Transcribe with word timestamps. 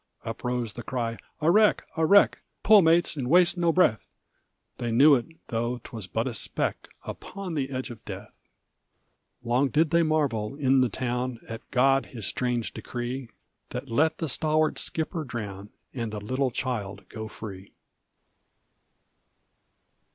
Up 0.25 0.43
rose 0.43 0.73
the 0.73 0.81
cry, 0.81 1.17
"A 1.41 1.51
wreck! 1.51 1.85
a 1.95 2.07
wreck! 2.07 2.41
Pull, 2.63 2.81
mates, 2.81 3.15
and 3.15 3.29
waste 3.29 3.55
no 3.55 3.71
breath!" 3.71 4.07
They 4.79 4.91
knew 4.91 5.13
it, 5.13 5.27
though 5.49 5.77
'twas 5.83 6.07
but 6.07 6.25
a 6.25 6.33
speck 6.33 6.87
Upon 7.03 7.53
the 7.53 7.69
edge 7.69 7.91
of 7.91 8.03
death! 8.03 8.33
Long 9.43 9.69
did 9.69 9.91
they 9.91 10.01
marvel 10.01 10.55
in 10.55 10.81
the 10.81 10.89
town 10.89 11.39
At 11.47 11.69
God 11.69 12.07
his 12.07 12.25
strange 12.25 12.73
decree, 12.73 13.29
That 13.69 13.89
let 13.89 14.17
the 14.17 14.27
stalwart 14.27 14.79
skipper 14.79 15.23
drown 15.23 15.69
And 15.93 16.11
the 16.11 16.19
little 16.19 16.49
child 16.49 17.07
go 17.07 17.27
free! 17.27 17.71